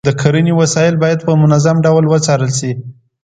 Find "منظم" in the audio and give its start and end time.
1.41-1.77